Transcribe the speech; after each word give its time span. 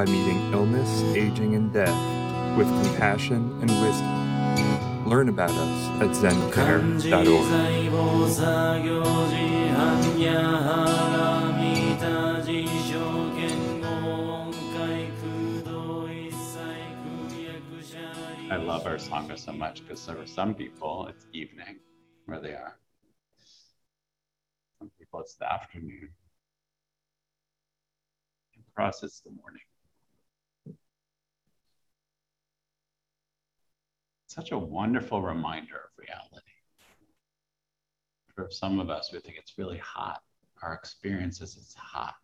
by 0.00 0.06
meeting 0.06 0.40
illness, 0.54 1.02
aging, 1.14 1.54
and 1.54 1.74
death 1.74 2.56
with 2.56 2.66
compassion 2.82 3.54
and 3.60 3.70
wisdom. 3.82 5.04
Learn 5.06 5.28
about 5.28 5.50
us 5.50 6.00
at 6.00 6.16
I 18.50 18.56
love 18.56 18.86
our 18.86 18.96
sangha 18.96 19.38
so 19.38 19.52
much 19.52 19.82
because 19.82 20.06
there 20.06 20.18
are 20.18 20.26
some 20.26 20.54
people 20.54 21.08
it's 21.08 21.26
evening 21.34 21.78
where 22.24 22.40
they 22.40 22.54
are. 22.54 22.78
Some 24.78 24.90
people 24.98 25.20
it's 25.20 25.34
the 25.34 25.52
afternoon. 25.52 26.08
And 28.54 28.64
for 28.74 28.80
us 28.80 29.02
it's 29.02 29.20
the 29.20 29.30
morning. 29.32 29.60
Such 34.30 34.52
a 34.52 34.58
wonderful 34.58 35.22
reminder 35.22 35.74
of 35.74 35.90
reality. 35.98 36.52
For 38.36 38.48
some 38.48 38.78
of 38.78 38.88
us, 38.88 39.10
we 39.12 39.18
think 39.18 39.34
it's 39.36 39.58
really 39.58 39.78
hot. 39.78 40.22
Our 40.62 40.72
experience 40.72 41.40
is 41.40 41.56
it's 41.56 41.74
hot. 41.74 42.14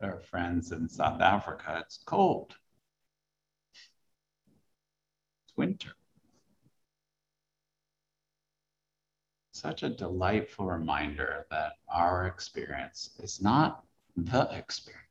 Our 0.00 0.18
friends 0.20 0.72
in 0.72 0.88
South 0.88 1.20
Africa, 1.20 1.82
it's 1.84 1.98
cold. 2.06 2.56
It's 5.44 5.56
winter. 5.58 5.92
Such 9.52 9.82
a 9.82 9.90
delightful 9.90 10.64
reminder 10.64 11.44
that 11.50 11.72
our 11.86 12.26
experience 12.28 13.10
is 13.18 13.42
not 13.42 13.84
the 14.16 14.48
experience. 14.56 15.05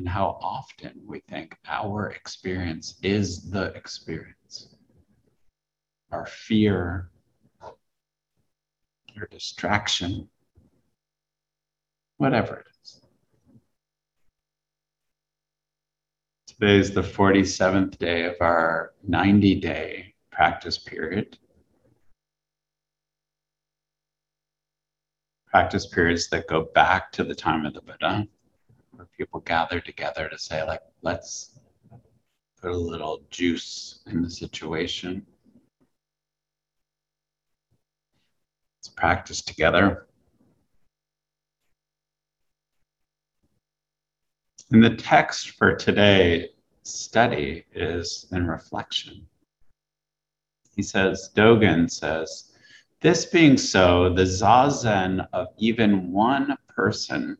And 0.00 0.08
how 0.08 0.38
often 0.40 0.92
we 1.04 1.20
think 1.28 1.58
our 1.68 2.08
experience 2.08 2.98
is 3.02 3.50
the 3.50 3.64
experience. 3.74 4.74
Our 6.10 6.24
fear, 6.24 7.10
our 7.60 9.26
distraction, 9.30 10.30
whatever 12.16 12.60
it 12.60 12.66
is. 12.82 13.02
Today 16.46 16.78
is 16.78 16.92
the 16.92 17.02
47th 17.02 17.98
day 17.98 18.24
of 18.24 18.36
our 18.40 18.94
90 19.06 19.56
day 19.56 20.14
practice 20.32 20.78
period. 20.78 21.36
Practice 25.48 25.86
periods 25.88 26.30
that 26.30 26.48
go 26.48 26.70
back 26.74 27.12
to 27.12 27.22
the 27.22 27.34
time 27.34 27.66
of 27.66 27.74
the 27.74 27.82
Buddha, 27.82 28.26
where 29.00 29.08
people 29.16 29.40
gather 29.40 29.80
together 29.80 30.28
to 30.28 30.38
say, 30.38 30.62
like, 30.62 30.82
let's 31.00 31.58
put 32.60 32.70
a 32.70 32.76
little 32.76 33.22
juice 33.30 34.00
in 34.06 34.20
the 34.20 34.28
situation. 34.28 35.24
Let's 38.78 38.88
practice 38.94 39.40
together. 39.40 40.06
And 44.70 44.84
the 44.84 44.96
text 44.96 45.52
for 45.52 45.74
today's 45.74 46.48
study 46.82 47.64
is 47.72 48.26
in 48.32 48.46
reflection. 48.46 49.26
He 50.76 50.82
says, 50.82 51.30
Dogen 51.34 51.90
says, 51.90 52.52
this 53.00 53.24
being 53.24 53.56
so, 53.56 54.12
the 54.12 54.24
zazen 54.24 55.26
of 55.32 55.46
even 55.56 56.12
one 56.12 56.54
person 56.68 57.38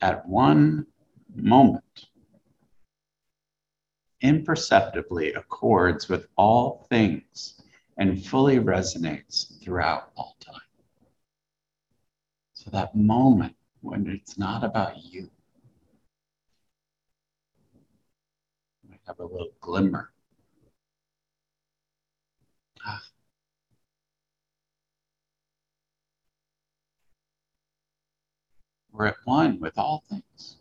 at 0.00 0.26
one 0.26 0.86
moment 1.34 2.06
imperceptibly 4.20 5.32
accords 5.34 6.08
with 6.08 6.26
all 6.36 6.86
things 6.88 7.60
and 7.98 8.24
fully 8.24 8.58
resonates 8.58 9.60
throughout 9.62 10.10
all 10.16 10.36
time. 10.40 10.60
So 12.54 12.70
that 12.70 12.94
moment 12.96 13.54
when 13.80 14.08
it's 14.08 14.36
not 14.36 14.64
about 14.64 15.04
you, 15.04 15.30
might 18.88 19.00
have 19.06 19.20
a 19.20 19.24
little 19.24 19.52
glimmer. 19.60 20.10
Ah. 22.84 23.02
We're 28.98 29.06
at 29.06 29.16
one 29.26 29.60
with 29.60 29.78
all 29.78 30.02
things. 30.10 30.56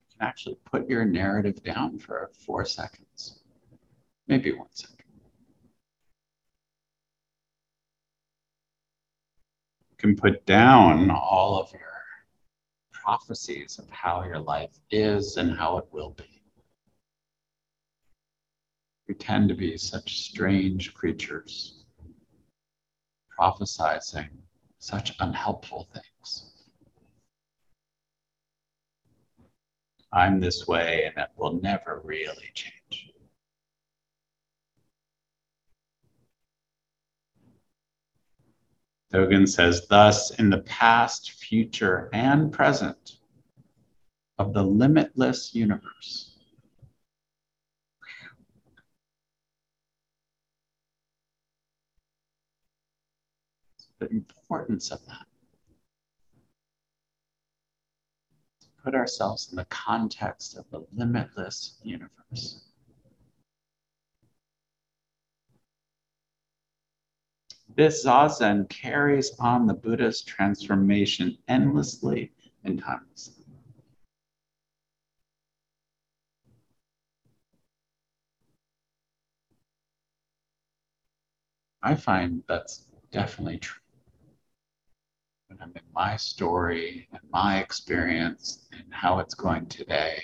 You 0.00 0.18
can 0.18 0.26
actually 0.26 0.56
put 0.64 0.88
your 0.88 1.04
narrative 1.04 1.62
down 1.62 2.00
for 2.00 2.32
four 2.44 2.64
seconds, 2.64 3.38
maybe 4.26 4.52
one 4.52 4.72
second. 4.72 5.04
You 9.90 9.96
can 9.98 10.16
put 10.16 10.44
down 10.46 11.12
all 11.12 11.60
of 11.60 11.70
your 11.70 11.80
prophecies 12.90 13.78
of 13.78 13.88
how 13.90 14.24
your 14.24 14.40
life 14.40 14.76
is 14.90 15.36
and 15.36 15.56
how 15.56 15.78
it 15.78 15.84
will 15.92 16.10
be. 16.10 16.42
We 19.06 19.14
tend 19.14 19.48
to 19.50 19.54
be 19.54 19.76
such 19.78 20.22
strange 20.22 20.92
creatures, 20.92 21.84
prophesizing 23.38 24.28
such 24.78 25.14
unhelpful 25.20 25.88
things. 25.92 26.52
I'm 30.12 30.40
this 30.40 30.66
way 30.66 31.04
and 31.04 31.22
it 31.22 31.30
will 31.36 31.60
never 31.60 32.00
really 32.04 32.50
change. 32.54 33.12
Dogen 39.12 39.48
says, 39.48 39.86
thus, 39.88 40.30
in 40.38 40.50
the 40.50 40.62
past, 40.62 41.32
future, 41.32 42.10
and 42.12 42.52
present 42.52 43.18
of 44.38 44.52
the 44.52 44.62
limitless 44.62 45.54
universe, 45.54 46.25
the 53.98 54.08
importance 54.10 54.90
of 54.90 55.04
that. 55.06 55.26
Put 58.82 58.94
ourselves 58.94 59.48
in 59.50 59.56
the 59.56 59.64
context 59.66 60.56
of 60.56 60.64
the 60.70 60.86
limitless 60.94 61.78
universe. 61.82 62.60
This 67.74 68.06
zazen 68.06 68.68
carries 68.68 69.32
on 69.38 69.66
the 69.66 69.74
Buddha's 69.74 70.22
transformation 70.22 71.36
endlessly 71.48 72.32
and 72.64 72.80
timelessly. 72.80 73.44
I 81.82 81.94
find 81.94 82.42
that's 82.48 82.86
definitely 83.10 83.58
true. 83.58 83.85
When 85.48 85.58
I'm 85.62 85.72
in 85.76 85.82
my 85.94 86.16
story 86.16 87.08
and 87.12 87.20
my 87.30 87.58
experience 87.60 88.68
and 88.72 88.82
how 88.90 89.20
it's 89.20 89.34
going 89.34 89.66
today, 89.66 90.22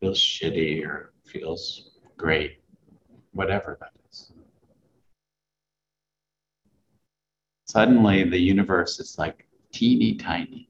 feels 0.00 0.18
shitty 0.18 0.84
or 0.86 1.12
feels 1.24 1.90
great, 2.16 2.62
whatever 3.32 3.76
that 3.80 3.92
is. 4.10 4.32
Suddenly, 7.66 8.24
the 8.24 8.38
universe 8.38 9.00
is 9.00 9.18
like 9.18 9.46
teeny 9.72 10.14
tiny. 10.14 10.68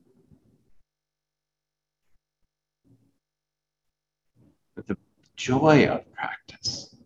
But 4.74 4.86
the 4.88 4.96
joy 5.36 5.86
of 5.86 6.10
practice 6.12 6.96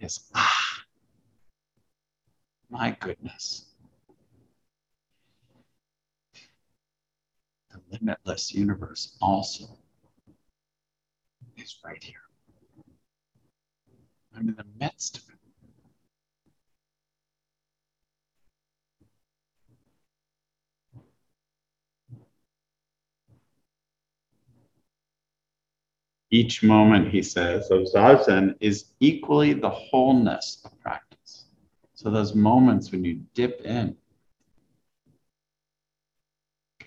is 0.00 0.20
ah. 0.34 0.82
My 2.68 2.90
goodness. 2.98 3.65
Limitless 7.90 8.52
universe 8.52 9.16
also 9.20 9.78
is 11.56 11.76
right 11.84 12.02
here. 12.02 12.14
I'm 14.36 14.48
in 14.48 14.54
the 14.54 14.66
midst 14.78 15.18
of 15.18 15.22
it. 15.28 15.36
Each 26.30 26.62
moment, 26.62 27.08
he 27.08 27.22
says, 27.22 27.70
of 27.70 27.86
Zazen 27.86 28.56
is 28.60 28.86
equally 29.00 29.52
the 29.52 29.70
wholeness 29.70 30.60
of 30.64 30.78
practice. 30.80 31.44
So, 31.94 32.10
those 32.10 32.34
moments 32.34 32.90
when 32.90 33.04
you 33.04 33.20
dip 33.34 33.60
in, 33.62 33.96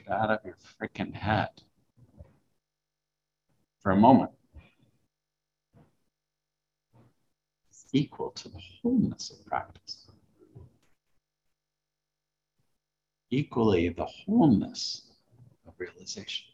out 0.09 0.31
of 0.31 0.39
your 0.43 0.55
freaking 0.79 1.13
head 1.13 1.49
for 3.81 3.91
a 3.91 3.95
moment. 3.95 4.31
Equal 7.91 8.29
to 8.31 8.49
the 8.49 8.61
wholeness 8.81 9.31
of 9.31 9.43
practice. 9.45 10.05
Equally, 13.31 13.89
the 13.89 14.05
wholeness 14.05 15.11
of 15.67 15.73
realization. 15.79 16.45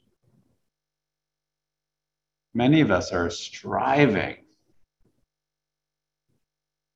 Many 2.54 2.80
of 2.80 2.90
us 2.90 3.12
are 3.12 3.30
striving 3.30 4.38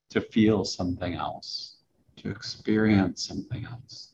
to 0.10 0.22
feel 0.22 0.64
something 0.64 1.16
else, 1.16 1.78
to 2.18 2.30
experience 2.30 3.28
something 3.28 3.66
else. 3.66 4.09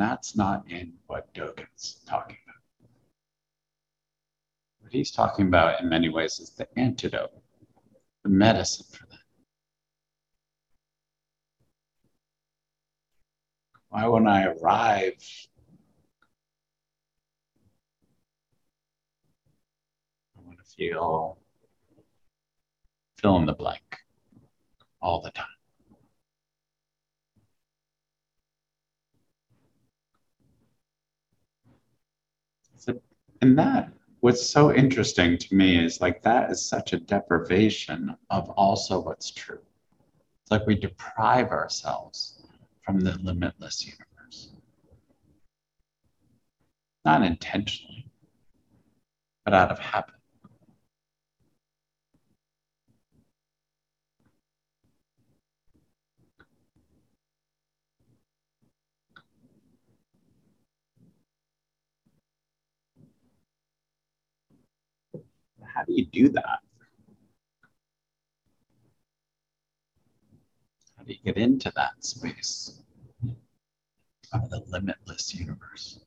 That's 0.00 0.36
not 0.36 0.70
in 0.70 0.92
what 1.06 1.32
Dogen's 1.34 2.00
talking 2.06 2.36
about. 2.44 2.56
What 4.80 4.92
he's 4.92 5.10
talking 5.10 5.48
about 5.48 5.80
in 5.80 5.88
many 5.88 6.08
ways 6.08 6.38
is 6.38 6.50
the 6.50 6.68
antidote, 6.78 7.32
the 8.22 8.30
medicine 8.30 8.86
for 8.90 9.06
that. 9.06 9.18
Why, 13.88 14.06
when 14.06 14.28
I 14.28 14.46
arrive, 14.46 15.14
I 20.36 20.40
want 20.42 20.58
to 20.58 20.64
feel 20.64 21.38
fill 23.16 23.36
in 23.38 23.46
the 23.46 23.52
blank 23.52 23.98
all 25.00 25.20
the 25.20 25.30
time. 25.30 25.46
So, 32.76 33.00
and 33.40 33.58
that, 33.58 33.92
what's 34.20 34.44
so 34.44 34.72
interesting 34.72 35.38
to 35.38 35.54
me 35.54 35.82
is 35.82 36.00
like 36.00 36.22
that 36.22 36.50
is 36.50 36.64
such 36.64 36.92
a 36.92 37.00
deprivation 37.00 38.16
of 38.30 38.50
also 38.50 39.00
what's 39.00 39.30
true. 39.30 39.60
It's 40.42 40.50
like 40.50 40.66
we 40.66 40.74
deprive 40.74 41.50
ourselves 41.50 42.42
from 42.82 43.00
the 43.00 43.16
limitless 43.18 43.84
universe. 43.86 44.50
Not 47.04 47.22
intentionally, 47.22 48.10
but 49.44 49.54
out 49.54 49.70
of 49.70 49.78
habit. 49.78 50.17
How 65.78 65.84
do 65.84 65.92
you 65.92 66.06
do 66.06 66.28
that? 66.30 66.58
How 70.96 71.04
do 71.04 71.12
you 71.12 71.18
get 71.24 71.36
into 71.36 71.70
that 71.76 72.04
space 72.04 72.80
of 74.32 74.50
the 74.50 74.64
limitless 74.66 75.32
universe? 75.36 76.00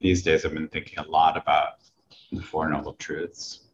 These 0.00 0.22
days, 0.22 0.44
I've 0.44 0.54
been 0.54 0.68
thinking 0.68 1.00
a 1.00 1.08
lot 1.08 1.36
about 1.36 1.80
the 2.30 2.40
Four 2.40 2.68
Noble 2.68 2.92
Truths. 2.92 3.65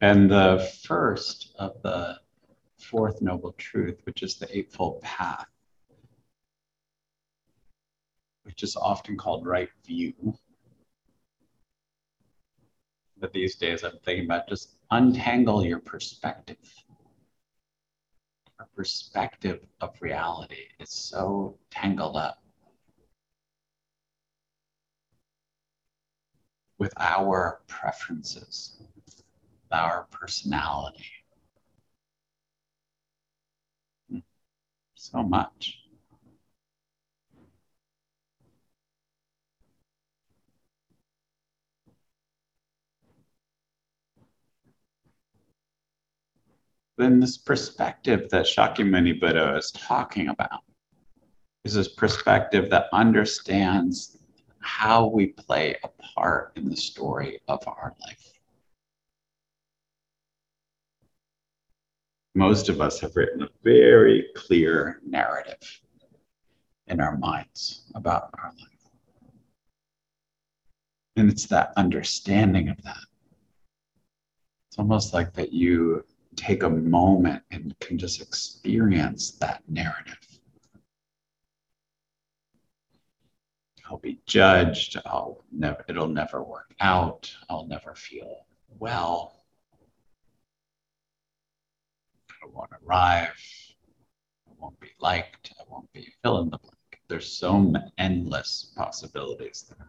And 0.00 0.30
the 0.30 0.70
first 0.84 1.54
of 1.58 1.82
the 1.82 2.20
fourth 2.78 3.20
noble 3.20 3.52
truth, 3.52 4.00
which 4.04 4.22
is 4.22 4.36
the 4.36 4.56
Eightfold 4.56 5.02
Path, 5.02 5.46
which 8.44 8.62
is 8.62 8.76
often 8.76 9.16
called 9.16 9.44
right 9.44 9.68
view. 9.84 10.14
But 13.18 13.32
these 13.32 13.56
days 13.56 13.82
I'm 13.82 13.98
thinking 14.04 14.26
about 14.26 14.48
just 14.48 14.76
untangle 14.92 15.64
your 15.64 15.80
perspective. 15.80 16.58
Our 18.60 18.68
perspective 18.76 19.66
of 19.80 20.00
reality 20.00 20.68
is 20.78 20.90
so 20.90 21.58
tangled 21.70 22.16
up 22.16 22.40
with 26.78 26.92
our 26.96 27.62
preferences, 27.66 28.80
our 29.72 30.06
personality 30.10 31.04
so 34.94 35.22
much. 35.22 35.78
Then 46.96 47.20
this 47.20 47.38
perspective 47.38 48.28
that 48.30 48.46
Shakyamuni 48.46 49.20
Buddha 49.20 49.56
is 49.56 49.70
talking 49.70 50.28
about 50.28 50.62
is 51.64 51.74
this 51.74 51.88
perspective 51.88 52.70
that 52.70 52.86
understands 52.92 54.18
how 54.60 55.06
we 55.06 55.28
play 55.28 55.76
a 55.84 55.88
part 56.14 56.52
in 56.56 56.68
the 56.68 56.76
story 56.76 57.40
of 57.46 57.62
our 57.68 57.94
life. 58.00 58.37
Most 62.38 62.68
of 62.68 62.80
us 62.80 63.00
have 63.00 63.16
written 63.16 63.42
a 63.42 63.48
very 63.64 64.28
clear 64.36 65.00
narrative 65.04 65.80
in 66.86 67.00
our 67.00 67.16
minds 67.18 67.90
about 67.96 68.30
our 68.38 68.52
life. 68.60 68.92
And 71.16 71.28
it's 71.28 71.46
that 71.46 71.72
understanding 71.76 72.68
of 72.68 72.80
that. 72.84 73.04
It's 74.68 74.78
almost 74.78 75.12
like 75.12 75.32
that 75.34 75.52
you 75.52 76.04
take 76.36 76.62
a 76.62 76.70
moment 76.70 77.42
and 77.50 77.74
can 77.80 77.98
just 77.98 78.22
experience 78.22 79.32
that 79.32 79.64
narrative. 79.68 80.14
I'll 83.90 83.98
be 83.98 84.20
judged. 84.26 84.96
I'll 85.04 85.42
never, 85.50 85.84
it'll 85.88 86.06
never 86.06 86.40
work 86.44 86.72
out. 86.78 87.34
I'll 87.50 87.66
never 87.66 87.96
feel 87.96 88.46
well. 88.78 89.37
Won't 92.52 92.70
arrive. 92.84 93.34
I 94.48 94.52
won't 94.58 94.78
be 94.80 94.90
liked. 95.00 95.52
I 95.58 95.64
won't 95.68 95.92
be 95.92 96.12
fill 96.22 96.40
in 96.40 96.50
the 96.50 96.58
blank. 96.58 96.74
There's 97.08 97.30
so 97.30 97.54
hmm. 97.54 97.76
endless 97.96 98.72
possibilities 98.76 99.64
there. 99.68 99.88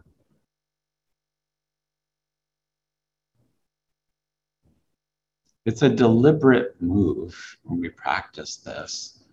It's 5.66 5.82
a 5.82 5.89
deliberate 5.89 6.82
move 6.82 7.58
when 7.63 7.80
we 7.80 7.89
practice 7.89 8.56
this 8.58 9.24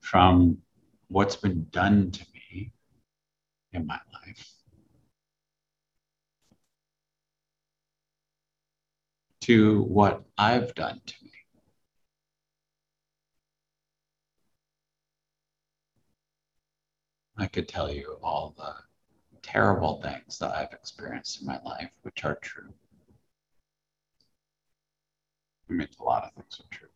from 0.00 0.58
what's 1.08 1.36
been 1.36 1.66
done 1.70 2.10
to 2.12 2.26
me 2.32 2.72
in 3.72 3.86
my 3.86 3.98
life 4.12 4.54
to 9.44 9.82
what 9.82 10.22
I've 10.38 10.74
done 10.74 11.02
to 11.04 11.14
me. 11.22 11.30
I 17.36 17.46
could 17.46 17.68
tell 17.68 17.90
you 17.90 18.18
all 18.22 18.54
the 18.56 18.74
terrible 19.42 20.00
things 20.00 20.38
that 20.38 20.54
I've 20.54 20.72
experienced 20.72 21.40
in 21.40 21.46
my 21.46 21.60
life, 21.62 21.90
which 22.02 22.24
are 22.24 22.36
true. 22.36 22.72
I 25.68 25.72
mean, 25.72 25.88
a 25.98 26.02
lot 26.04 26.24
of 26.24 26.32
things 26.32 26.60
are 26.60 26.76
true. 26.76 26.88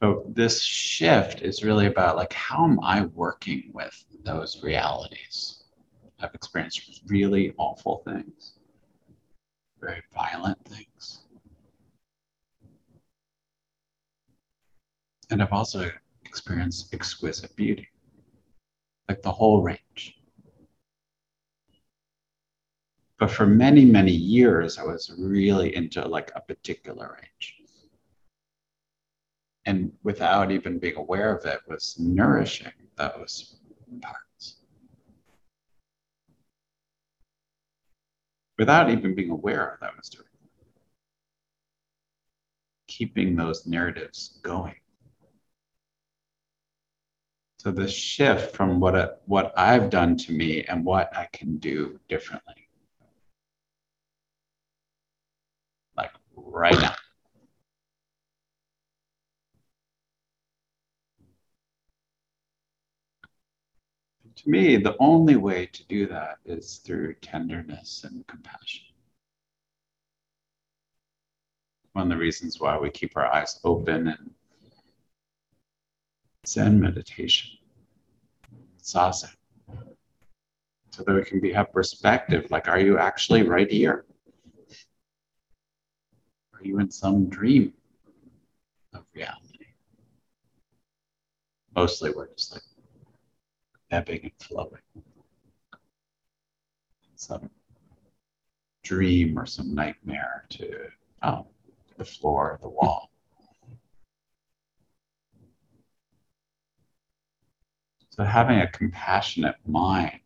But 0.00 0.34
this 0.34 0.62
shift 0.62 1.42
is 1.42 1.64
really 1.64 1.86
about 1.86 2.16
like, 2.16 2.32
how 2.32 2.64
am 2.64 2.78
I 2.80 3.06
working 3.06 3.70
with 3.72 4.04
those 4.24 4.62
realities? 4.62 5.64
I've 6.20 6.34
experienced 6.34 7.02
really 7.06 7.54
awful 7.58 8.02
things, 8.04 8.54
very 9.80 10.02
violent 10.12 10.64
things. 10.64 11.20
And 15.30 15.42
I've 15.42 15.52
also 15.52 15.90
experienced 16.28 16.94
exquisite 16.94 17.56
beauty, 17.56 17.88
like 19.08 19.22
the 19.22 19.32
whole 19.32 19.62
range. 19.62 20.14
But 23.18 23.30
for 23.30 23.46
many, 23.46 23.84
many 23.84 24.12
years, 24.12 24.78
I 24.78 24.84
was 24.84 25.12
really 25.18 25.74
into 25.74 26.06
like 26.06 26.30
a 26.36 26.40
particular 26.40 27.18
range. 27.20 27.56
And 29.64 29.92
without 30.04 30.52
even 30.52 30.78
being 30.78 30.96
aware 30.96 31.36
of 31.36 31.44
it, 31.44 31.60
was 31.66 31.96
nourishing 31.98 32.72
those 32.96 33.56
parts. 34.00 34.56
Without 38.56 38.90
even 38.90 39.14
being 39.14 39.30
aware 39.30 39.68
of 39.68 39.80
that, 39.80 39.96
was 39.96 40.08
doing. 40.08 40.24
Keeping 42.86 43.36
those 43.36 43.66
narratives 43.66 44.40
going. 44.42 44.74
So 47.58 47.72
the 47.72 47.88
shift 47.88 48.54
from 48.54 48.78
what, 48.78 48.94
I, 48.94 49.08
what 49.26 49.52
I've 49.56 49.90
done 49.90 50.16
to 50.18 50.32
me 50.32 50.64
and 50.64 50.84
what 50.84 51.14
I 51.16 51.26
can 51.32 51.58
do 51.58 51.98
differently. 52.08 52.54
Like 55.96 56.12
right 56.36 56.80
now. 56.80 56.94
To 64.36 64.48
me, 64.48 64.76
the 64.76 64.96
only 65.00 65.34
way 65.34 65.66
to 65.66 65.84
do 65.88 66.06
that 66.06 66.38
is 66.44 66.76
through 66.76 67.14
tenderness 67.14 68.04
and 68.04 68.24
compassion. 68.28 68.84
One 71.94 72.04
of 72.04 72.10
the 72.10 72.22
reasons 72.22 72.60
why 72.60 72.78
we 72.78 72.90
keep 72.90 73.16
our 73.16 73.26
eyes 73.26 73.58
open 73.64 74.06
and 74.06 74.30
Zen 76.48 76.80
meditation, 76.80 77.50
Zazen, 78.82 79.34
so 80.90 81.04
that 81.04 81.14
we 81.14 81.22
can 81.22 81.40
be 81.40 81.52
have 81.52 81.70
perspective. 81.72 82.50
Like, 82.50 82.68
are 82.68 82.80
you 82.80 82.98
actually 82.98 83.42
right 83.42 83.70
here? 83.70 84.06
Are 86.54 86.64
you 86.64 86.78
in 86.78 86.90
some 86.90 87.28
dream 87.28 87.74
of 88.94 89.04
reality? 89.14 89.66
Mostly, 91.76 92.12
we're 92.16 92.28
just 92.28 92.52
like 92.52 92.62
ebbing 93.90 94.20
and 94.22 94.32
flowing. 94.40 94.80
Some 97.14 97.50
dream 98.84 99.38
or 99.38 99.44
some 99.44 99.74
nightmare 99.74 100.46
to 100.48 100.88
oh, 101.22 101.46
the 101.98 102.06
floor, 102.06 102.58
the 102.62 102.70
wall. 102.70 103.10
So 108.18 108.24
having 108.24 108.58
a 108.58 108.66
compassionate 108.66 109.54
mind, 109.64 110.18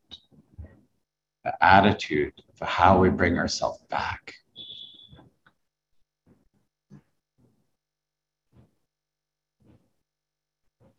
the 1.45 1.53
attitude 1.63 2.33
for 2.55 2.65
how 2.65 2.99
we 2.99 3.11
bring 3.11 3.37
ourselves 3.37 3.83
back. 3.91 4.33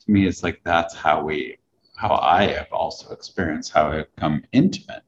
To 0.02 0.12
me, 0.12 0.28
it's 0.28 0.44
like 0.44 0.62
that's 0.64 0.94
how 0.94 1.24
we 1.24 1.58
how 1.96 2.14
I 2.22 2.44
have 2.44 2.72
also 2.72 3.12
experienced 3.12 3.72
how 3.72 3.92
I've 3.92 4.16
become 4.16 4.44
intimate 4.52 5.02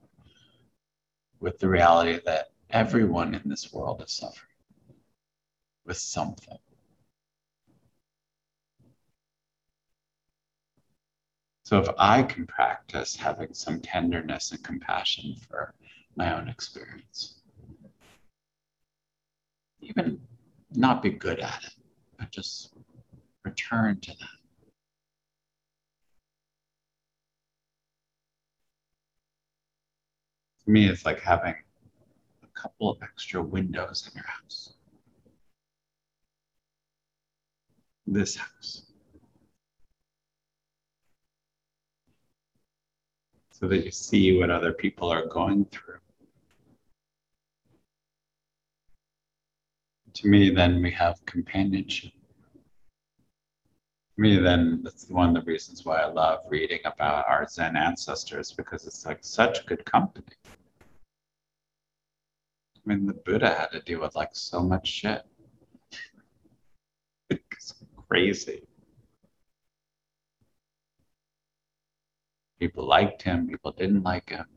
with 1.39 1.59
the 1.59 1.69
reality 1.69 2.19
that 2.25 2.47
everyone 2.71 3.35
in 3.35 3.47
this 3.47 3.71
world 3.71 4.01
is 4.01 4.11
suffering 4.11 4.49
with 5.85 5.97
something. 5.97 6.57
So 11.65 11.79
if 11.79 11.89
I 11.97 12.21
can 12.21 12.45
practice 12.45 13.15
having 13.15 13.51
some 13.55 13.81
tenderness 13.81 14.51
and 14.51 14.63
compassion 14.63 15.35
for 15.49 15.73
my 16.15 16.39
own 16.39 16.47
experience, 16.47 17.41
even 19.81 20.21
not 20.75 21.01
be 21.01 21.09
good 21.09 21.39
at 21.39 21.63
it, 21.63 21.73
but 22.19 22.29
just 22.29 22.75
return 23.43 23.99
to 24.01 24.11
that. 24.11 24.29
For 30.63 30.69
me, 30.69 30.87
it's 30.87 31.03
like 31.03 31.19
having 31.19 31.55
a 32.43 32.47
couple 32.59 32.91
of 32.91 33.01
extra 33.01 33.41
windows 33.41 34.07
in 34.07 34.19
your 34.19 34.27
house. 34.27 34.73
This 38.05 38.35
house. 38.35 38.84
So 43.57 43.67
that 43.69 43.85
you 43.85 43.91
see 43.91 44.37
what 44.37 44.49
other 44.49 44.73
people 44.73 45.09
are 45.09 45.25
going 45.25 45.65
through. 45.65 45.99
To 50.13 50.27
me, 50.27 50.49
then 50.49 50.81
we 50.81 50.91
have 50.91 51.25
companionship 51.25 52.11
me, 54.17 54.37
then 54.37 54.81
that's 54.83 55.09
one 55.09 55.35
of 55.35 55.43
the 55.43 55.51
reasons 55.51 55.83
why 55.83 55.97
I 55.97 56.05
love 56.05 56.39
reading 56.47 56.79
about 56.85 57.27
our 57.27 57.47
Zen 57.47 57.75
ancestors 57.75 58.51
because 58.51 58.87
it's 58.87 59.05
like 59.05 59.19
such 59.21 59.65
good 59.65 59.83
company. 59.85 60.25
I 62.77 62.81
mean, 62.85 63.05
the 63.05 63.13
Buddha 63.13 63.49
had 63.53 63.71
to 63.71 63.81
deal 63.81 64.01
with 64.01 64.15
like 64.15 64.29
so 64.33 64.61
much 64.61 64.87
shit. 64.87 65.23
it's 67.29 67.73
crazy. 68.07 68.63
People 72.65 72.87
liked 72.87 73.21
him, 73.21 73.47
people 73.47 73.71
didn't 73.73 74.01
like 74.01 74.31
him. 74.31 74.47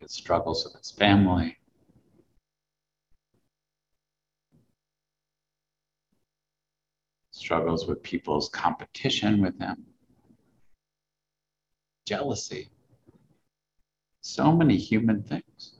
His 0.00 0.12
struggles 0.12 0.64
with 0.64 0.74
his 0.74 0.90
family. 0.90 1.58
struggles 7.30 7.86
with 7.86 8.02
people's 8.02 8.48
competition 8.48 9.42
with 9.42 9.58
him, 9.58 9.84
jealousy, 12.06 12.70
so 14.22 14.50
many 14.50 14.78
human 14.78 15.22
things. 15.22 15.73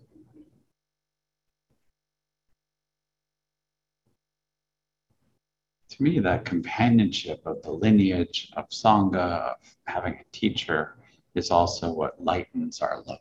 To 5.95 6.03
me, 6.03 6.19
that 6.19 6.45
companionship 6.45 7.41
of 7.47 7.63
the 7.63 7.71
lineage 7.71 8.51
of 8.57 8.69
Sangha, 8.71 9.53
of 9.53 9.57
having 9.85 10.15
a 10.15 10.25
teacher, 10.33 10.97
is 11.37 11.53
also 11.53 11.93
what 11.93 12.21
lightens 12.21 12.83
our 12.83 13.01
load. 13.07 13.19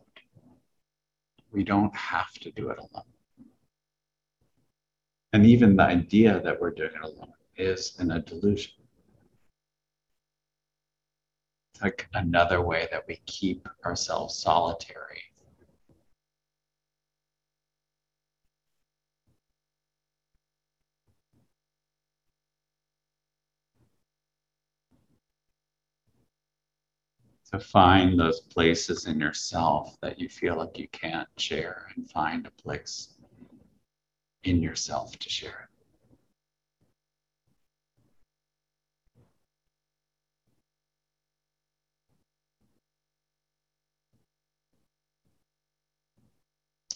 We 1.52 1.64
don't 1.64 1.96
have 1.96 2.34
to 2.34 2.50
do 2.50 2.72
it 2.72 2.80
alone. 2.80 3.06
And 5.34 5.46
even 5.46 5.76
the 5.76 5.84
idea 5.84 6.42
that 6.42 6.60
we're 6.60 6.72
doing 6.72 6.94
it 6.96 7.04
alone 7.04 7.34
is 7.58 7.96
in 8.00 8.10
a 8.10 8.20
delusion. 8.20 8.74
It's 11.76 11.84
like 11.84 12.08
another 12.16 12.64
way 12.64 12.88
that 12.92 13.08
we 13.08 13.22
keep 13.28 13.68
ourselves 13.86 14.36
solitary. 14.36 15.22
To 27.54 27.60
find 27.60 28.20
those 28.20 28.42
places 28.42 29.06
in 29.06 29.20
yourself 29.20 29.96
that 30.02 30.20
you 30.20 30.28
feel 30.28 30.58
like 30.58 30.80
you 30.80 30.88
can't 30.88 31.30
share 31.38 31.88
and 31.96 32.10
find 32.10 32.48
a 32.48 32.52
place 32.52 33.14
in 34.44 34.62
yourself 34.62 35.18
to 35.20 35.30
share 35.30 35.70
it. 35.70 35.74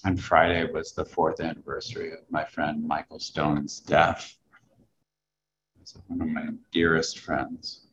on 0.07 0.15
Friday 0.15 0.71
was 0.71 0.93
the 0.93 1.03
fourth 1.03 1.41
anniversary 1.41 2.13
of 2.13 2.19
my 2.29 2.45
friend 2.45 2.87
Michael 2.87 3.19
Stone's 3.19 3.81
death. 3.81 4.37
He's 5.77 5.97
one 6.07 6.21
of 6.21 6.29
my 6.29 6.47
dearest 6.71 7.19
friends. 7.19 7.87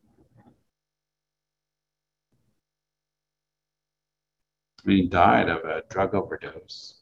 He 4.87 5.07
died 5.07 5.49
of 5.49 5.65
a 5.65 5.83
drug 5.89 6.15
overdose. 6.15 7.01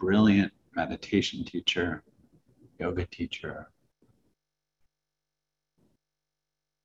brilliant 0.00 0.52
meditation 0.74 1.44
teacher, 1.44 2.02
yoga 2.78 3.04
teacher, 3.06 3.70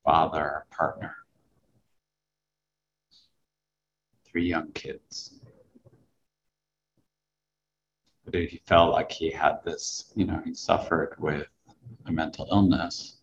father, 0.04 0.66
partner, 0.70 1.16
three 4.26 4.48
young 4.48 4.70
kids. 4.74 5.40
But 8.26 8.36
he 8.36 8.62
felt 8.66 8.92
like 8.92 9.12
he 9.12 9.32
had 9.32 9.64
this, 9.64 10.12
you 10.16 10.26
know, 10.26 10.42
he 10.44 10.54
suffered 10.54 11.16
with 11.18 11.48
a 12.06 12.12
mental 12.12 12.48
illness 12.52 13.15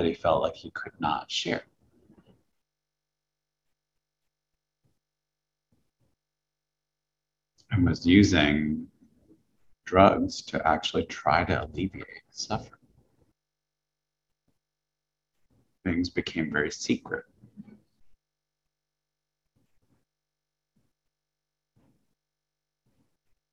that 0.00 0.08
he 0.08 0.14
felt 0.14 0.40
like 0.40 0.54
he 0.54 0.70
could 0.70 0.98
not 0.98 1.30
share. 1.30 1.62
And 7.70 7.84
was 7.84 8.06
using 8.06 8.86
drugs 9.84 10.40
to 10.42 10.66
actually 10.66 11.04
try 11.04 11.44
to 11.44 11.64
alleviate 11.64 12.06
suffering. 12.30 12.80
Things 15.84 16.08
became 16.08 16.50
very 16.50 16.70
secret. 16.70 17.26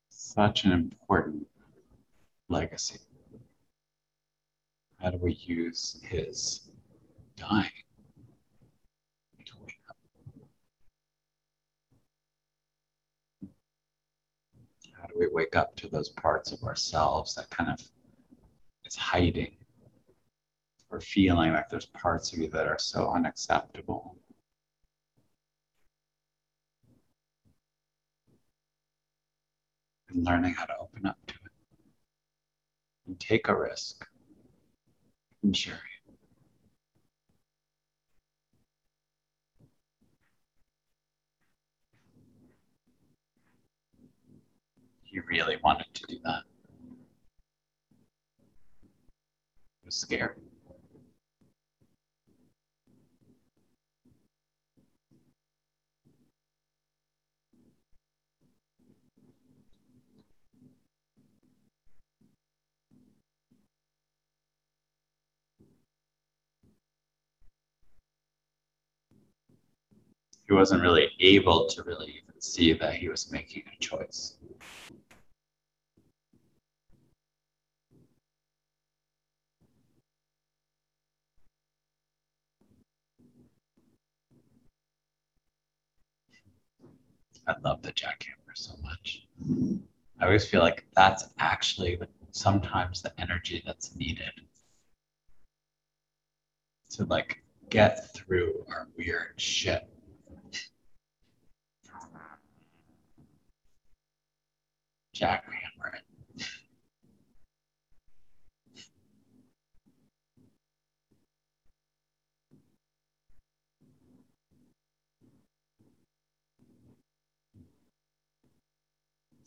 Such 0.10 0.64
an 0.64 0.72
important 0.72 1.46
legacy. 2.48 3.00
How 5.00 5.12
do 5.12 5.18
we 5.20 5.34
use 5.34 6.02
his 6.04 6.70
dying 7.36 7.70
to 9.46 9.54
wake 9.62 9.80
up? 9.90 9.98
How 15.00 15.06
do 15.08 15.14
we 15.20 15.28
wake 15.32 15.56
up 15.56 15.76
to 15.78 15.88
those 15.88 16.10
parts 16.10 16.52
of 16.52 16.64
ourselves 16.64 17.36
that 17.36 17.50
kind 17.52 17.70
of 17.70 17.80
is 18.86 18.96
hiding 18.96 19.56
or 20.90 21.00
feeling 21.00 21.54
like 21.54 21.70
there's 21.70 21.86
parts 21.86 22.34
of 22.34 22.40
you 22.40 22.50
that 22.50 22.68
are 22.68 22.80
so 22.80 23.12
unacceptable? 23.12 24.18
And 30.10 30.26
learning 30.26 30.56
how 30.56 30.66
to 30.66 30.78
open 30.80 31.06
up 31.06 31.20
to 31.28 31.36
it 31.36 31.52
and 33.06 33.20
take 33.20 33.48
a 33.48 33.56
risk 33.56 34.08
and 35.48 35.56
share 35.56 35.76
it. 35.76 36.14
He 45.04 45.22
really 45.22 45.56
wanted 45.64 45.88
to 45.94 46.04
do 46.08 46.18
that. 46.26 46.44
He 49.82 49.86
was 49.86 49.96
scared. 49.96 50.36
He 70.48 70.54
wasn't 70.54 70.82
really 70.82 71.12
able 71.20 71.68
to 71.68 71.84
really 71.84 72.08
even 72.08 72.40
see 72.42 72.74
that 72.74 72.96
he 72.96 73.10
was 73.10 73.32
making 73.32 73.64
a 73.74 73.84
choice. 73.84 74.38
I 87.48 87.56
love 87.64 87.82
the 87.82 87.94
jackhammer 87.94 88.56
so 88.56 88.74
much. 88.84 89.26
I 90.20 90.26
always 90.26 90.48
feel 90.48 90.62
like 90.62 90.86
that's 90.96 91.30
actually 91.40 92.00
sometimes 92.32 93.02
the 93.02 93.14
energy 93.20 93.64
that's 93.66 93.96
needed 93.96 94.32
to 96.92 97.06
like 97.06 97.42
get 97.70 98.14
through 98.14 98.66
our 98.70 98.88
weird 98.98 99.34
shit. 99.38 99.88
Jackhammer 105.18 105.96
it. 105.96 106.46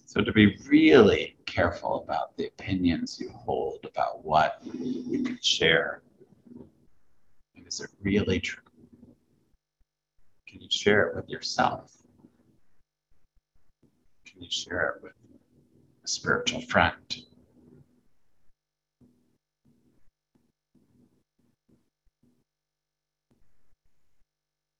So 0.06 0.20
to 0.20 0.32
be 0.32 0.56
really 0.66 1.36
careful 1.46 2.02
about 2.02 2.36
the 2.36 2.46
opinions 2.46 3.20
you 3.20 3.30
hold 3.30 3.84
about 3.84 4.24
what 4.24 4.58
you 4.64 5.22
can 5.22 5.38
share. 5.40 6.02
Is 7.54 7.78
it 7.78 7.90
really 8.02 8.40
true? 8.40 8.64
Can 10.48 10.62
you 10.62 10.68
share 10.68 11.06
it 11.06 11.14
with 11.14 11.28
yourself? 11.28 11.96
Can 14.26 14.42
you 14.42 14.50
share 14.50 14.96
it 14.96 15.02
with 15.04 15.19
spiritual 16.10 16.60
friend? 16.62 16.94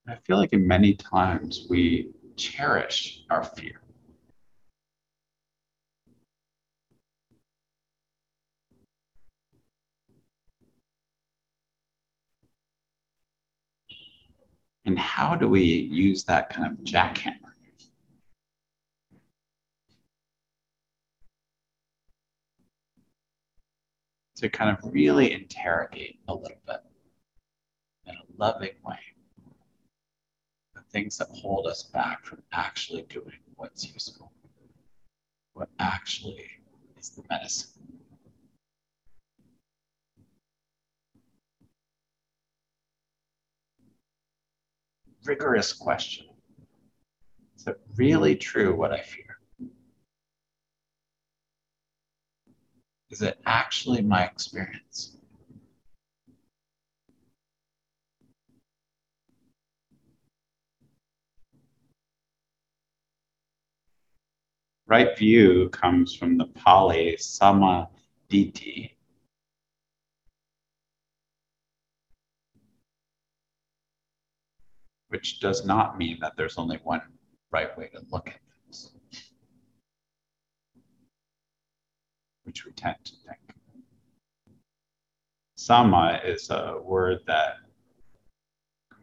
I 0.08 0.16
feel 0.26 0.38
like 0.38 0.52
in 0.52 0.66
many 0.66 0.94
times 0.94 1.66
we 1.70 2.10
cherish 2.36 3.22
our 3.30 3.44
fear. 3.44 3.80
And 14.84 14.98
how 14.98 15.36
do 15.36 15.48
we 15.48 15.62
use 15.62 16.24
that 16.24 16.50
kind 16.50 16.66
of 16.66 16.84
jackhammer? 16.84 17.50
To 24.40 24.48
kind 24.48 24.70
of 24.70 24.92
really 24.92 25.32
interrogate 25.32 26.18
a 26.26 26.34
little 26.34 26.60
bit 26.66 26.80
in 28.06 28.14
a 28.14 28.22
loving 28.38 28.70
way 28.82 28.98
the 30.74 30.80
things 30.90 31.18
that 31.18 31.28
hold 31.28 31.66
us 31.66 31.82
back 31.82 32.24
from 32.24 32.42
actually 32.50 33.02
doing 33.02 33.38
what's 33.56 33.92
useful, 33.92 34.32
what 35.52 35.68
actually 35.78 36.48
is 36.98 37.10
the 37.10 37.22
medicine. 37.28 37.70
rigorous 45.24 45.72
question. 45.72 46.26
Is 47.56 47.66
it 47.66 47.78
really 47.96 48.36
true 48.36 48.74
what 48.74 48.92
I 48.92 49.00
fear? 49.00 49.29
Is 53.10 53.22
it 53.22 53.40
actually 53.44 54.02
my 54.02 54.24
experience? 54.24 55.16
Right 64.86 65.16
view 65.16 65.68
comes 65.70 66.14
from 66.14 66.36
the 66.36 66.46
Pali 66.46 67.16
Samaditi, 67.16 68.92
which 75.08 75.40
does 75.40 75.64
not 75.64 75.98
mean 75.98 76.18
that 76.20 76.32
there's 76.36 76.58
only 76.58 76.78
one 76.84 77.02
right 77.52 77.76
way 77.76 77.88
to 77.94 78.00
look 78.10 78.28
at 78.28 78.40
things, 78.64 78.92
which 82.50 82.64
we 82.64 82.72
tend 82.72 82.96
to 83.04 83.12
think. 83.28 83.38
Sama 85.54 86.20
is 86.24 86.50
a 86.50 86.80
word 86.82 87.20
that 87.28 87.58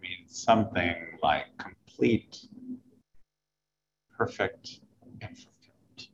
means 0.02 0.38
something 0.38 1.18
like 1.24 1.46
complete, 1.58 2.46
perfect, 4.18 4.82
and 5.22 5.30
fulfilled. 5.38 6.08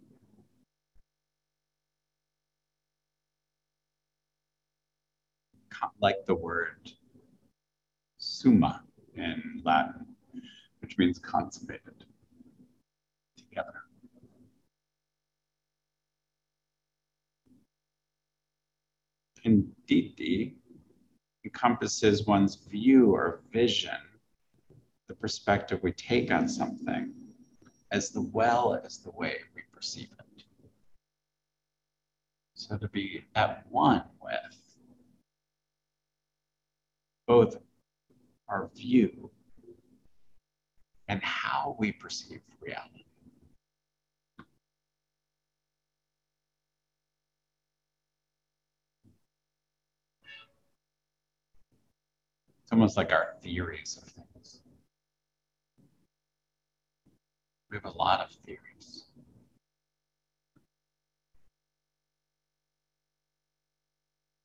Like 5.99 6.23
the 6.27 6.35
word 6.35 6.91
summa 8.19 8.83
in 9.15 9.63
Latin, 9.65 10.05
which 10.81 10.99
means 10.99 11.17
consummated 11.17 12.05
together. 13.35 13.82
And 19.45 19.69
Diti 19.87 20.55
encompasses 21.43 22.25
one's 22.25 22.55
view 22.55 23.13
or 23.13 23.41
vision, 23.51 23.97
the 25.07 25.15
perspective 25.15 25.79
we 25.83 25.91
take 25.91 26.31
on 26.31 26.47
something, 26.47 27.13
as 27.91 28.11
the 28.11 28.21
well 28.21 28.79
as 28.85 28.99
the 28.99 29.11
way 29.11 29.37
we 29.53 29.61
perceive 29.73 30.07
it. 30.17 30.43
So 32.53 32.77
to 32.77 32.87
be 32.87 33.25
at 33.35 33.65
one 33.69 34.03
with 34.21 34.63
both 37.27 37.57
our 38.47 38.69
view 38.75 39.29
and 41.09 41.21
how 41.21 41.75
we 41.77 41.91
perceive 41.91 42.41
reality. 42.61 43.03
Almost 52.73 52.97
like 52.97 53.11
our 53.11 53.35
theories 53.43 53.99
of 54.01 54.09
things. 54.09 54.61
We 57.69 57.77
have 57.77 57.85
a 57.85 57.95
lot 57.95 58.19
of 58.19 58.31
theories. 58.31 59.05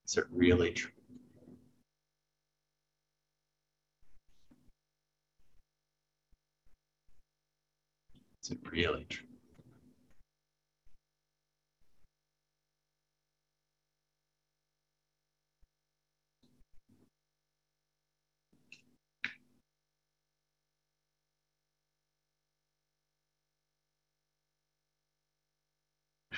Is 0.07 0.19
it 0.19 0.25
really 0.31 0.73
true? 0.73 0.91
Is 8.43 8.51
it 8.51 8.59
really 8.71 9.07
true? 9.09 9.28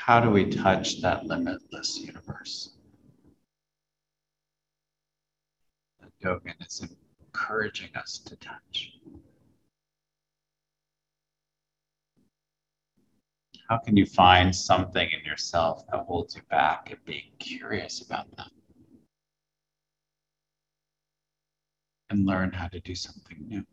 How 0.00 0.18
do 0.18 0.30
we 0.30 0.46
touch 0.46 1.02
that 1.02 1.26
limitless 1.26 1.98
universe? 1.98 2.72
That 6.00 6.10
Dogen 6.24 6.54
is 6.66 6.82
encouraging 7.20 7.94
us 7.94 8.18
to 8.24 8.34
touch. 8.36 8.94
How 13.68 13.76
can 13.76 13.94
you 13.96 14.06
find 14.06 14.56
something 14.56 15.06
in 15.10 15.22
yourself 15.24 15.84
that 15.92 16.06
holds 16.06 16.34
you 16.34 16.42
back 16.50 16.90
and 16.90 17.04
being 17.04 17.30
curious 17.38 18.00
about 18.00 18.34
that? 18.38 18.50
And 22.08 22.24
learn 22.26 22.52
how 22.52 22.68
to 22.68 22.80
do 22.80 22.94
something 22.94 23.36
new. 23.46 23.66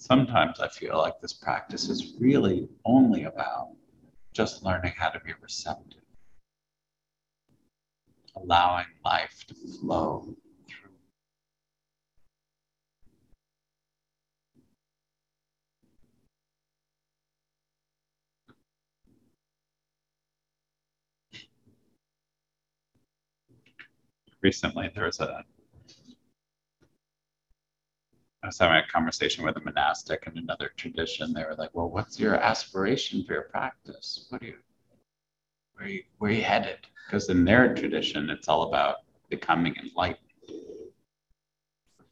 Sometimes 0.00 0.60
I 0.60 0.68
feel 0.68 0.96
like 0.96 1.20
this 1.20 1.32
practice 1.32 1.88
is 1.88 2.14
really 2.20 2.68
only 2.84 3.24
about 3.24 3.74
just 4.32 4.62
learning 4.62 4.92
how 4.96 5.08
to 5.08 5.18
be 5.20 5.32
receptive, 5.42 6.02
allowing 8.36 8.86
life 9.04 9.44
to 9.48 9.54
flow 9.54 10.36
through. 10.68 10.90
Recently, 24.42 24.90
there 24.94 25.06
was 25.06 25.18
a 25.18 25.44
I 28.48 28.50
was 28.50 28.58
having 28.58 28.78
a 28.78 28.86
conversation 28.90 29.44
with 29.44 29.58
a 29.58 29.60
monastic 29.60 30.26
in 30.26 30.38
another 30.38 30.72
tradition. 30.74 31.34
They 31.34 31.44
were 31.44 31.54
like, 31.54 31.68
"Well, 31.74 31.90
what's 31.90 32.18
your 32.18 32.34
aspiration 32.34 33.22
for 33.24 33.34
your 33.34 33.42
practice? 33.42 34.24
What 34.30 34.40
do 34.40 34.46
you, 34.46 34.58
where 35.74 35.84
are 35.84 35.90
you, 35.90 36.04
where 36.16 36.30
are 36.30 36.34
you 36.34 36.44
headed?" 36.44 36.78
Because 37.04 37.28
in 37.28 37.44
their 37.44 37.74
tradition, 37.74 38.30
it's 38.30 38.48
all 38.48 38.62
about 38.62 39.00
becoming 39.28 39.76
enlightened. 39.76 40.32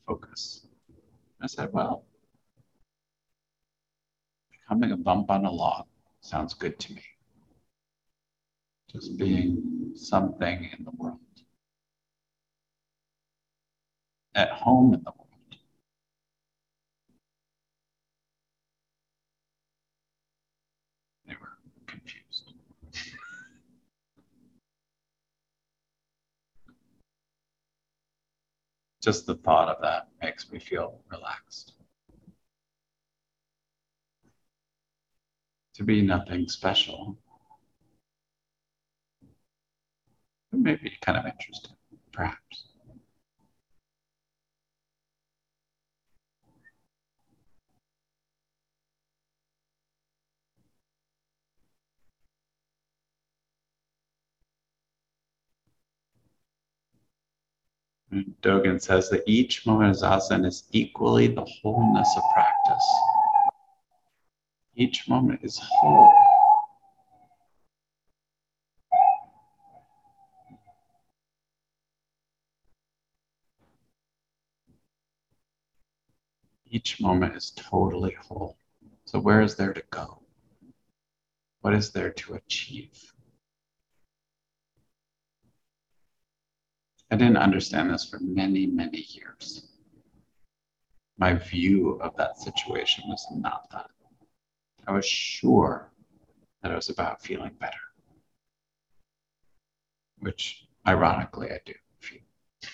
Focus. 0.06 0.66
I 1.40 1.46
said, 1.46 1.72
"Well, 1.72 2.04
becoming 4.50 4.92
a 4.92 4.96
bump 4.98 5.30
on 5.30 5.46
a 5.46 5.50
log 5.50 5.86
sounds 6.20 6.52
good 6.52 6.78
to 6.80 6.92
me. 6.92 7.02
Just 8.92 9.16
being 9.16 9.92
something 9.96 10.68
in 10.78 10.84
the 10.84 10.90
world, 10.90 11.18
at 14.34 14.50
home 14.50 14.92
in 14.92 15.02
the 15.02 15.12
world." 15.12 15.22
They 21.26 21.34
were 21.40 21.58
confused. 21.86 22.52
Just 29.06 29.24
the 29.24 29.36
thought 29.36 29.68
of 29.68 29.80
that 29.82 30.08
makes 30.20 30.50
me 30.50 30.58
feel 30.58 31.00
relaxed. 31.12 31.74
To 35.74 35.84
be 35.84 36.02
nothing 36.02 36.48
special. 36.48 37.16
But 40.50 40.58
maybe 40.58 40.92
kind 41.02 41.18
of 41.18 41.24
interesting, 41.24 41.76
perhaps. 42.10 42.64
Dogen 58.42 58.80
says 58.80 59.10
that 59.10 59.24
each 59.26 59.66
moment 59.66 59.90
of 59.90 60.02
zazen 60.02 60.46
is 60.46 60.64
equally 60.72 61.26
the 61.28 61.44
wholeness 61.44 62.08
of 62.16 62.22
practice. 62.32 62.84
Each 64.74 65.08
moment 65.08 65.40
is 65.42 65.58
whole. 65.62 66.12
Each 76.68 77.00
moment 77.00 77.36
is 77.36 77.52
totally 77.56 78.16
whole. 78.28 78.56
So, 79.04 79.18
where 79.18 79.40
is 79.40 79.54
there 79.54 79.72
to 79.72 79.82
go? 79.90 80.22
What 81.60 81.74
is 81.74 81.90
there 81.90 82.10
to 82.10 82.34
achieve? 82.34 83.15
I 87.10 87.16
didn't 87.16 87.36
understand 87.36 87.90
this 87.90 88.08
for 88.08 88.18
many, 88.18 88.66
many 88.66 88.98
years. 88.98 89.68
My 91.18 91.34
view 91.34 92.00
of 92.02 92.16
that 92.16 92.38
situation 92.38 93.04
was 93.06 93.24
not 93.30 93.70
that. 93.70 93.90
I 94.86 94.92
was 94.92 95.06
sure 95.06 95.90
that 96.62 96.72
it 96.72 96.74
was 96.74 96.90
about 96.90 97.22
feeling 97.22 97.52
better, 97.60 97.78
which 100.18 100.66
ironically 100.86 101.50
I 101.50 101.60
do 101.64 101.74
feel. 102.00 102.20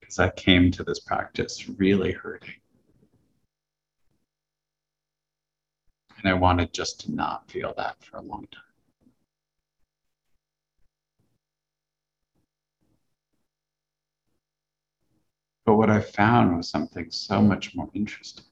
Because 0.00 0.18
I 0.20 0.30
came 0.30 0.70
to 0.70 0.84
this 0.84 1.00
practice 1.00 1.68
really 1.68 2.12
hurting. 2.12 2.54
And 6.16 6.28
I 6.28 6.32
wanted 6.32 6.72
just 6.72 7.00
to 7.00 7.12
not 7.12 7.50
feel 7.50 7.74
that 7.76 8.02
for 8.02 8.16
a 8.16 8.22
long 8.22 8.46
time. 8.50 8.67
But 15.68 15.74
what 15.74 15.90
I 15.90 16.00
found 16.00 16.56
was 16.56 16.66
something 16.66 17.10
so 17.10 17.34
mm. 17.34 17.46
much 17.46 17.74
more 17.74 17.90
interesting. 17.92 18.46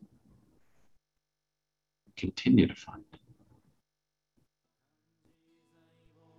Continue 2.14 2.66
to 2.66 2.74
find 2.74 3.02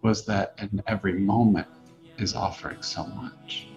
was 0.04 0.24
that 0.28 0.54
in 0.60 0.84
every 0.86 1.14
moment 1.14 1.66
is 2.20 2.36
offering 2.36 2.84
so 2.84 3.08
much. 3.08 3.70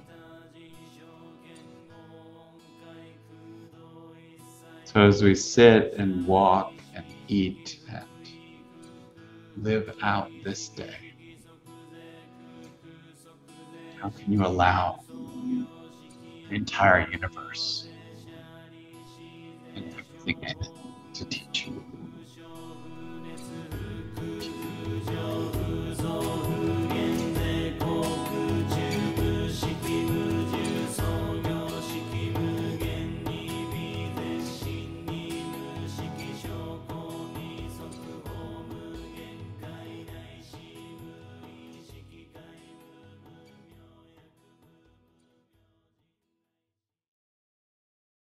So 4.85 5.01
as 5.01 5.23
we 5.23 5.35
sit 5.35 5.95
and 5.95 6.27
walk 6.27 6.75
and 6.95 7.07
eat 7.29 7.81
and 7.89 8.05
live 9.57 9.97
out 10.03 10.31
this 10.45 10.69
day, 10.69 11.15
how 13.99 14.11
can 14.11 14.31
you 14.31 14.45
allow 14.45 15.03
entire 16.51 17.09
universe. 17.11 17.89
And 19.75 19.95
everything 19.99 20.43
in 20.43 20.70